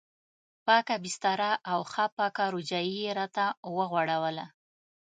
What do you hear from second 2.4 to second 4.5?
رجایي یې راته وغوړوله.